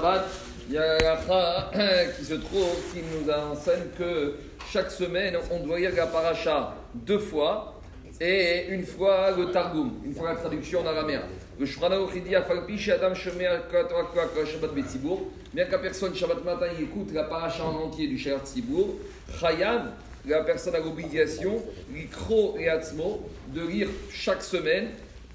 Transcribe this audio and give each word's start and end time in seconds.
Shabbat, 0.00 0.24
il 0.68 0.74
y 0.74 0.78
a 0.78 0.98
la 0.98 1.16
qui 2.16 2.24
se 2.24 2.34
trouve 2.34 2.74
qui 2.92 3.00
nous 3.02 3.30
enseigne 3.30 3.88
que 3.98 4.34
chaque 4.72 4.90
semaine, 4.90 5.36
on 5.50 5.60
doit 5.60 5.78
lire 5.78 5.94
la 5.94 6.06
paracha 6.06 6.74
deux 6.94 7.18
fois 7.18 7.78
et 8.18 8.68
une 8.70 8.84
fois 8.84 9.30
le 9.36 9.50
Targum, 9.50 10.00
une 10.04 10.14
fois 10.14 10.30
la 10.30 10.36
traduction 10.36 10.80
en 10.80 10.86
araméen. 10.86 11.20
Le 11.58 11.66
dit 11.66 12.34
Adam 12.34 13.14
Shabbat 13.14 14.74
bien 15.52 15.64
que 15.66 15.72
la 15.72 15.78
personne 15.78 16.14
Shabbat 16.14 16.44
matin 16.44 16.66
il 16.78 16.84
écoute 16.84 17.12
la 17.12 17.24
paracha 17.24 17.62
en 17.62 17.74
entier 17.84 18.06
du 18.06 18.18
Shabbat 18.18 18.46
Tzibour, 18.46 18.96
Chayav, 19.38 19.90
la 20.26 20.44
personne 20.44 20.76
a 20.76 20.78
l'obligation, 20.78 21.62
l'ikro 21.92 22.56
et 22.58 22.70
atzmo, 22.70 23.28
de 23.48 23.66
lire 23.66 23.88
chaque 24.10 24.42
semaine 24.42 24.88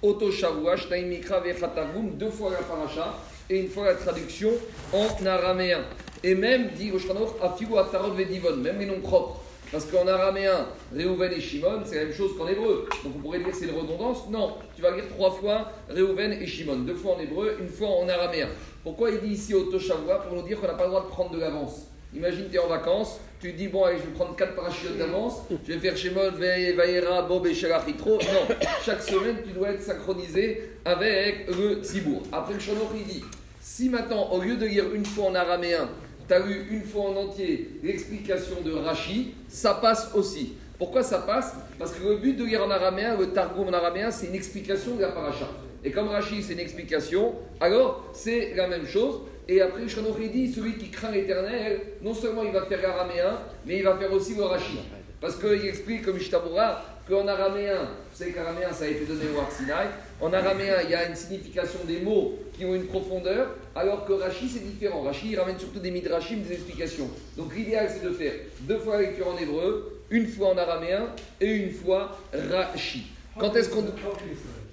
Oto 0.00 0.30
Shavua, 0.30 0.76
Shtaim 0.76 1.08
Mikra 1.08 1.42
Targum, 1.74 2.16
deux 2.16 2.30
fois 2.30 2.52
la 2.52 2.58
paracha 2.58 3.14
et 3.48 3.60
une 3.60 3.68
fois 3.68 3.86
la 3.86 3.94
traduction 3.94 4.50
en 4.92 5.26
araméen. 5.26 5.80
Et 6.22 6.34
même, 6.34 6.70
dit 6.76 6.90
Shulchan 6.90 7.14
Afigu 7.42 7.76
Atarot 7.78 8.12
Vedivon, 8.12 8.56
même 8.56 8.78
les 8.78 8.86
noms 8.86 9.00
propres. 9.00 9.40
Parce 9.72 9.84
qu'en 9.86 10.06
araméen, 10.06 10.66
Réhouven 10.94 11.32
et 11.32 11.40
Shimon, 11.40 11.82
c'est 11.84 11.96
la 11.96 12.04
même 12.04 12.14
chose 12.14 12.36
qu'en 12.38 12.46
hébreu. 12.46 12.88
Donc 13.02 13.14
on 13.16 13.18
pourrait 13.18 13.40
dire 13.40 13.52
c'est 13.52 13.66
une 13.66 13.76
redondance. 13.76 14.28
Non, 14.30 14.54
tu 14.76 14.82
vas 14.82 14.92
lire 14.92 15.08
trois 15.08 15.32
fois 15.32 15.72
Réhouven 15.88 16.32
et 16.32 16.46
Shimon, 16.46 16.76
deux 16.76 16.94
fois 16.94 17.16
en 17.16 17.20
hébreu, 17.20 17.56
une 17.60 17.68
fois 17.68 17.88
en 17.88 18.08
araméen. 18.08 18.48
Pourquoi 18.84 19.10
il 19.10 19.20
dit 19.20 19.34
ici 19.34 19.54
au 19.54 19.64
Toshavua 19.64 20.20
Pour 20.20 20.36
nous 20.36 20.46
dire 20.46 20.60
qu'on 20.60 20.68
n'a 20.68 20.74
pas 20.74 20.84
le 20.84 20.90
droit 20.90 21.02
de 21.02 21.08
prendre 21.08 21.32
de 21.32 21.40
l'avance? 21.40 21.88
Imagine, 22.14 22.48
tu 22.50 22.56
es 22.56 22.58
en 22.58 22.68
vacances, 22.68 23.20
tu 23.40 23.52
dis, 23.52 23.68
bon, 23.68 23.84
allez, 23.84 23.98
je 23.98 24.04
vais 24.04 24.14
prendre 24.14 24.34
quatre 24.36 24.54
parachutes 24.54 24.96
d'avance, 24.96 25.42
je 25.66 25.72
vais 25.72 25.78
faire 25.78 25.96
Shemot, 25.96 26.30
Vaïra, 26.38 27.22
Bob 27.22 27.46
et 27.46 27.54
Shalachitro. 27.54 28.18
Non, 28.18 28.54
chaque 28.84 29.02
semaine, 29.02 29.36
tu 29.44 29.52
dois 29.52 29.70
être 29.70 29.82
synchronisé 29.82 30.70
avec 30.84 31.48
le 31.48 31.82
Tzibour. 31.82 32.22
Après 32.32 32.54
le 32.54 32.60
Shonor, 32.60 32.92
il 32.96 33.04
dit, 33.04 33.24
si 33.60 33.88
maintenant, 33.90 34.30
au 34.30 34.40
lieu 34.40 34.56
de 34.56 34.66
lire 34.66 34.94
une 34.94 35.04
fois 35.04 35.26
en 35.26 35.34
araméen, 35.34 35.88
tu 36.26 36.34
as 36.34 36.38
lu 36.38 36.66
une 36.70 36.82
fois 36.82 37.10
en 37.10 37.16
entier 37.16 37.68
l'explication 37.82 38.60
de 38.64 38.72
Rashi, 38.72 39.34
ça 39.48 39.74
passe 39.74 40.10
aussi. 40.14 40.54
Pourquoi 40.78 41.02
ça 41.02 41.18
passe 41.18 41.54
Parce 41.78 41.92
que 41.92 42.06
le 42.06 42.16
but 42.16 42.36
de 42.36 42.44
lire 42.44 42.62
en 42.62 42.70
araméen, 42.70 43.16
le 43.16 43.28
Targum 43.28 43.68
en 43.68 43.72
araméen, 43.72 44.10
c'est 44.10 44.26
une 44.26 44.34
explication 44.34 44.96
de 44.96 45.02
la 45.02 45.08
paracha. 45.08 45.48
Et 45.82 45.90
comme 45.90 46.08
Rashi, 46.08 46.42
c'est 46.42 46.52
une 46.52 46.60
explication, 46.60 47.34
alors 47.60 48.04
c'est 48.12 48.54
la 48.54 48.66
même 48.68 48.86
chose. 48.86 49.20
Et 49.48 49.60
après, 49.60 49.88
Shanochi 49.88 50.28
dit 50.28 50.52
celui 50.52 50.76
qui 50.76 50.90
craint 50.90 51.12
l'éternel, 51.12 51.80
non 52.02 52.12
seulement 52.12 52.42
il 52.42 52.52
va 52.52 52.64
faire 52.66 52.82
l'araméen, 52.82 53.38
mais 53.64 53.78
il 53.78 53.84
va 53.84 53.96
faire 53.96 54.12
aussi 54.12 54.34
le 54.34 54.42
Rashi. 54.42 54.80
Parce 55.20 55.36
qu'il 55.36 55.64
explique, 55.66 56.04
comme 56.04 56.18
Ishtabura, 56.18 56.82
qu'en 57.08 57.26
araméen, 57.26 57.82
vous 57.82 58.18
savez 58.18 58.32
qu'araméen 58.32 58.72
ça 58.72 58.84
a 58.84 58.88
été 58.88 59.04
donné 59.04 59.24
au 59.34 59.40
Arsinaï, 59.40 59.86
en 60.20 60.32
araméen 60.32 60.74
il 60.84 60.90
y 60.90 60.94
a 60.94 61.08
une 61.08 61.14
signification 61.14 61.78
des 61.86 62.00
mots 62.00 62.34
qui 62.52 62.64
ont 62.64 62.74
une 62.74 62.86
profondeur, 62.86 63.50
alors 63.74 64.04
que 64.04 64.12
Rashi 64.12 64.48
c'est 64.48 64.64
différent. 64.64 65.02
Rashi 65.02 65.28
il 65.30 65.38
ramène 65.38 65.58
surtout 65.58 65.78
des 65.78 65.92
midrashim, 65.92 66.38
des 66.40 66.54
explications. 66.54 67.08
Donc 67.36 67.54
l'idéal 67.54 67.88
c'est 67.88 68.04
de 68.04 68.12
faire 68.12 68.32
deux 68.62 68.78
fois 68.78 68.96
la 68.96 69.02
lecture 69.02 69.28
en 69.28 69.38
hébreu, 69.38 69.95
une 70.10 70.26
fois 70.26 70.48
en 70.50 70.58
araméen 70.58 71.08
et 71.40 71.50
une 71.50 71.70
fois 71.70 72.18
Rashi. 72.50 73.06
Quand 73.38 73.54
est-ce 73.54 73.68
qu'on. 73.68 73.84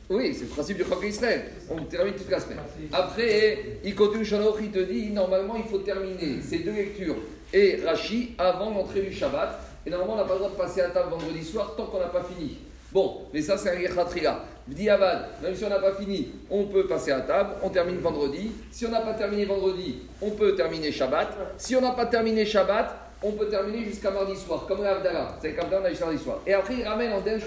Oui, 0.10 0.34
c'est 0.34 0.44
le 0.44 0.50
principe 0.50 0.78
du 0.78 0.84
Chok 0.84 1.04
Israël. 1.06 1.46
On 1.70 1.82
termine 1.84 2.14
toute 2.14 2.30
la 2.30 2.40
semaine. 2.40 2.60
Après, 2.92 3.80
il 3.84 3.96
continue 3.96 4.26
il 4.62 4.72
te 4.72 4.80
dit 4.80 5.10
normalement 5.12 5.56
il 5.56 5.64
faut 5.64 5.80
terminer 5.80 6.42
ces 6.42 6.60
deux 6.60 6.74
lectures 6.74 7.16
et 7.54 7.80
Rashi 7.86 8.36
avant 8.38 8.72
l'entrée 8.72 9.02
du 9.02 9.14
Shabbat. 9.14 9.60
Et 9.86 9.90
normalement, 9.90 10.14
on 10.14 10.18
n'a 10.18 10.24
pas 10.24 10.34
le 10.34 10.40
droit 10.40 10.52
de 10.52 10.56
passer 10.56 10.82
à 10.82 10.90
table 10.90 11.10
vendredi 11.10 11.44
soir 11.44 11.74
tant 11.76 11.86
qu'on 11.86 12.00
n'a 12.00 12.08
pas 12.08 12.24
fini. 12.24 12.58
Bon, 12.94 13.24
mais 13.34 13.42
ça, 13.42 13.58
c'est 13.58 13.72
un 13.72 13.80
Yechatria. 13.80 14.46
Avad, 14.90 15.30
même 15.42 15.56
si 15.56 15.64
on 15.66 15.70
n'a 15.70 15.80
pas 15.80 15.94
fini, 15.94 16.30
on 16.50 16.66
peut 16.66 16.88
passer 16.88 17.12
à 17.12 17.22
table, 17.22 17.56
on 17.64 17.70
termine 17.70 17.98
vendredi. 17.98 18.52
Si 18.72 18.86
on 18.86 18.90
n'a 18.90 19.02
pas 19.02 19.14
terminé 19.14 19.46
vendredi, 19.46 20.04
on 20.22 20.30
peut 20.30 20.56
terminer 20.56 20.92
Shabbat. 20.92 21.36
Si 21.58 21.76
on 21.76 21.82
n'a 21.82 21.92
pas 21.92 22.06
terminé 22.06 22.46
Shabbat, 22.46 23.13
on 23.24 23.32
peut 23.32 23.48
terminer 23.48 23.86
jusqu'à 23.86 24.12
mardi 24.12 24.36
soir, 24.36 24.66
comme 24.68 24.84
l'Avdala. 24.84 25.38
C'est 25.42 25.54
comme 25.54 25.70
on 25.72 25.76
a 25.78 26.06
mardi 26.06 26.24
soir. 26.24 26.42
Et 26.46 26.54
après, 26.54 26.76
il 26.76 26.84
ramène 26.84 27.14
en 27.14 27.22
Den 27.22 27.40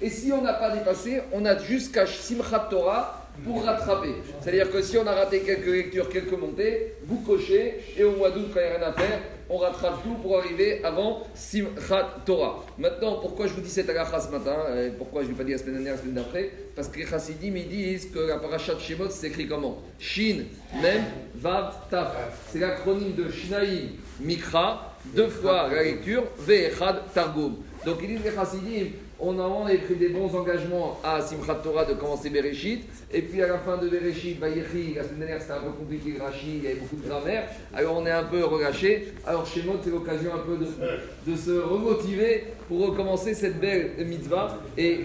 Et 0.00 0.08
si 0.08 0.32
on 0.32 0.42
n'a 0.42 0.54
pas 0.54 0.70
dépassé, 0.70 1.20
on 1.32 1.44
a 1.44 1.58
jusqu'à 1.58 2.06
Simchat 2.06 2.68
Torah 2.70 3.28
pour 3.44 3.64
rattraper. 3.64 4.14
C'est-à-dire 4.40 4.70
que 4.70 4.82
si 4.82 4.98
on 4.98 5.06
a 5.06 5.12
raté 5.12 5.40
quelques 5.40 5.66
lectures, 5.66 6.08
quelques 6.08 6.32
montées, 6.32 6.94
vous 7.04 7.20
cochez, 7.20 7.80
et 7.96 8.04
au 8.04 8.12
mois 8.12 8.30
d'août, 8.30 8.46
quand 8.52 8.60
il 8.60 8.68
n'y 8.68 8.74
a 8.74 8.78
rien 8.78 8.88
à 8.88 8.92
faire, 8.92 9.20
on 9.48 9.56
rattrape 9.56 10.02
tout 10.04 10.14
pour 10.22 10.38
arriver 10.38 10.80
avant 10.84 11.22
Simchat 11.34 12.22
Torah. 12.24 12.64
Maintenant, 12.78 13.18
pourquoi 13.20 13.46
je 13.46 13.52
vous 13.54 13.60
dis 13.60 13.70
cette 13.70 13.90
agacha 13.90 14.20
ce 14.20 14.30
matin 14.30 14.56
Pourquoi 14.96 15.22
je 15.22 15.26
ne 15.26 15.32
l'ai 15.32 15.38
pas 15.38 15.44
dit 15.44 15.52
la 15.52 15.58
semaine 15.58 15.74
dernière, 15.74 15.94
la 15.94 16.00
semaine 16.00 16.14
d'après? 16.14 16.50
Parce 16.76 16.88
que 16.88 16.98
les 16.98 17.06
chassidim, 17.06 17.56
ils 17.56 17.68
disent 17.68 18.10
que 18.10 18.20
la 18.20 18.38
parachat 18.38 18.78
Shemot 18.78 19.10
s'écrit 19.10 19.48
comment? 19.48 19.78
Shin, 19.98 20.44
Mem, 20.80 21.02
Vav, 21.34 21.74
Taf. 21.90 22.14
C'est 22.52 22.60
l'acronyme 22.60 23.14
de 23.14 23.28
Shinaïm, 23.28 23.88
Mikra, 24.20 24.89
deux 25.06 25.28
fois 25.28 25.68
la 25.72 25.82
lecture, 25.82 26.24
Ve'echad, 26.38 27.02
Targum. 27.14 27.56
Donc 27.84 27.98
ils 28.02 28.08
disent 28.08 28.24
les 28.24 28.32
chassidim, 28.32 28.90
on 29.18 29.38
a 29.38 29.74
pris 29.76 29.96
des 29.96 30.08
bons 30.08 30.34
engagements 30.34 30.98
à 31.04 31.20
Simchat 31.20 31.56
Torah 31.56 31.84
de 31.84 31.94
commencer 31.94 32.30
Bereshit, 32.30 32.84
et 33.12 33.22
puis 33.22 33.42
à 33.42 33.48
la 33.48 33.58
fin 33.58 33.76
de 33.76 33.88
Bereshit, 33.88 34.38
Vayechi, 34.38 34.94
la 34.94 35.04
semaine 35.04 35.20
dernière 35.20 35.40
c'était 35.40 35.52
un 35.52 35.60
peu 35.60 35.72
compliqué, 35.72 36.14
Rashi, 36.18 36.56
il 36.56 36.64
y 36.64 36.66
avait 36.68 36.76
beaucoup 36.76 36.96
de 36.96 37.08
grammaire, 37.08 37.48
alors 37.74 37.98
on 37.98 38.06
est 38.06 38.10
un 38.10 38.24
peu 38.24 38.44
relâché. 38.44 39.12
Alors 39.26 39.46
chez 39.46 39.62
moi, 39.62 39.76
c'est 39.82 39.90
l'occasion 39.90 40.30
un 40.34 40.38
peu 40.38 40.56
de, 40.56 41.36
se 41.36 41.50
remotiver 41.50 42.44
pour 42.68 42.88
recommencer 42.88 43.34
cette 43.34 43.60
belle 43.60 43.92
mitzvah. 44.06 44.58
Et 44.76 45.00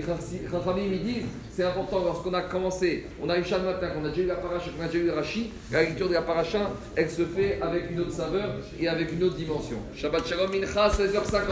Rachamim, 0.51 0.83
ils 0.91 1.03
disent, 1.03 1.25
c'est 1.55 1.63
important 1.63 2.03
lorsqu'on 2.03 2.33
a 2.33 2.41
commencé, 2.41 3.05
on 3.23 3.29
a 3.29 3.37
eu 3.37 3.43
le 3.43 3.63
matin, 3.63 3.87
qu'on 3.87 4.03
a 4.03 4.09
déjà 4.09 4.21
eu 4.23 4.25
la 4.25 4.35
qu'on 4.35 4.83
a 4.83 4.87
déjà 4.87 4.99
eu 4.99 5.05
le 5.05 5.13
Rashi, 5.13 5.51
la 5.71 5.83
lecture 5.83 6.09
de 6.09 6.13
la 6.13 6.23
elle 6.97 7.09
se 7.09 7.23
fait 7.23 7.59
avec 7.61 7.91
une 7.91 8.01
autre 8.01 8.11
saveur 8.11 8.55
et 8.77 8.89
avec 8.89 9.13
une 9.13 9.23
autre 9.23 9.35
dimension. 9.35 9.77
Shabbat 9.95 10.27
Shalom 10.27 10.51
Mincha, 10.51 10.89
16h50. 10.89 11.45